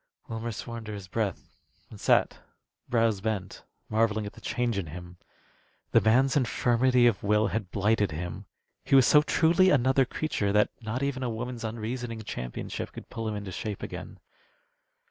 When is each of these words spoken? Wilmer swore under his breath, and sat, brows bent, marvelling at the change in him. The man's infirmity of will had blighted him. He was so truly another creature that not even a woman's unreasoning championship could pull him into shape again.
Wilmer 0.27 0.51
swore 0.51 0.77
under 0.77 0.95
his 0.95 1.07
breath, 1.07 1.55
and 1.91 1.99
sat, 1.99 2.39
brows 2.89 3.21
bent, 3.21 3.63
marvelling 3.87 4.25
at 4.25 4.33
the 4.33 4.41
change 4.41 4.75
in 4.75 4.87
him. 4.87 5.17
The 5.91 6.01
man's 6.01 6.35
infirmity 6.35 7.05
of 7.05 7.21
will 7.21 7.49
had 7.49 7.69
blighted 7.69 8.09
him. 8.11 8.45
He 8.83 8.95
was 8.95 9.05
so 9.05 9.21
truly 9.21 9.69
another 9.69 10.05
creature 10.05 10.51
that 10.53 10.71
not 10.81 11.03
even 11.03 11.21
a 11.21 11.29
woman's 11.29 11.63
unreasoning 11.63 12.23
championship 12.23 12.91
could 12.93 13.09
pull 13.11 13.27
him 13.27 13.35
into 13.35 13.51
shape 13.51 13.83
again. 13.83 14.19